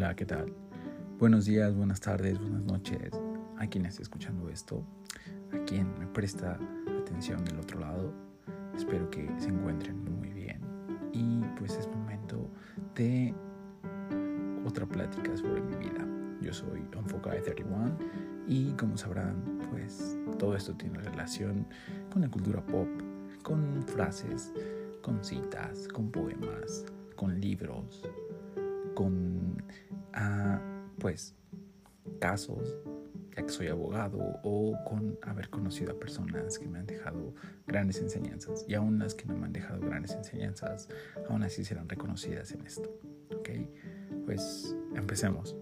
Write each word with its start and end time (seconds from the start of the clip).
Hola, 0.00 0.16
¿qué 0.16 0.24
tal? 0.24 0.50
Buenos 1.18 1.44
días, 1.44 1.76
buenas 1.76 2.00
tardes, 2.00 2.38
buenas 2.38 2.62
noches 2.62 3.12
a 3.58 3.66
quien 3.66 3.84
esté 3.84 4.02
escuchando 4.02 4.48
esto, 4.48 4.82
a 5.52 5.62
quien 5.66 5.92
me 5.98 6.06
presta 6.06 6.58
atención 7.02 7.44
del 7.44 7.58
otro 7.58 7.80
lado. 7.80 8.10
Espero 8.74 9.10
que 9.10 9.28
se 9.36 9.48
encuentren 9.48 10.02
muy 10.18 10.30
bien. 10.32 10.62
Y 11.12 11.42
pues 11.58 11.76
es 11.76 11.86
momento 11.86 12.50
de 12.94 13.34
otra 14.64 14.86
plática 14.86 15.36
sobre 15.36 15.60
mi 15.60 15.76
vida. 15.76 16.08
Yo 16.40 16.54
soy 16.54 16.80
Onfokai31 16.92 17.94
y 18.48 18.72
como 18.78 18.96
sabrán, 18.96 19.60
pues 19.70 20.16
todo 20.38 20.56
esto 20.56 20.74
tiene 20.76 20.98
relación 21.00 21.66
con 22.10 22.22
la 22.22 22.30
cultura 22.30 22.64
pop, 22.64 22.88
con 23.42 23.82
frases, 23.82 24.50
con 25.02 25.22
citas, 25.22 25.86
con 25.88 26.10
poemas, 26.10 26.86
con 27.16 27.38
libros, 27.38 28.02
pues 31.00 31.34
casos, 32.20 32.76
ya 33.36 33.42
que 33.42 33.48
soy 33.48 33.66
abogado, 33.68 34.18
o 34.44 34.76
con 34.84 35.18
haber 35.22 35.50
conocido 35.50 35.92
a 35.92 35.98
personas 35.98 36.58
que 36.58 36.68
me 36.68 36.78
han 36.78 36.86
dejado 36.86 37.34
grandes 37.66 38.00
enseñanzas. 38.00 38.64
Y 38.68 38.74
aún 38.74 38.98
las 38.98 39.14
que 39.14 39.26
no 39.26 39.36
me 39.36 39.46
han 39.46 39.52
dejado 39.52 39.80
grandes 39.80 40.12
enseñanzas, 40.12 40.88
aún 41.28 41.42
así 41.42 41.64
serán 41.64 41.88
reconocidas 41.88 42.52
en 42.52 42.64
esto. 42.66 42.88
¿Ok? 43.34 43.50
Pues 44.26 44.76
empecemos. 44.94 45.56